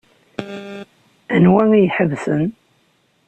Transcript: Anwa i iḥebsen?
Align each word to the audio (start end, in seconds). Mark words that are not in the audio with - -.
Anwa 1.35 1.63
i 1.77 1.79
iḥebsen? 1.85 2.43